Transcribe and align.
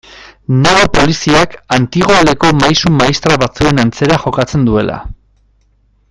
Nago 0.61 0.85
poliziak 0.95 1.51
antigoaleko 1.77 2.51
maisu-maistra 2.63 3.37
batzuen 3.45 3.83
antzera 3.87 4.17
jokatzen 4.25 4.65
duela. 4.71 4.97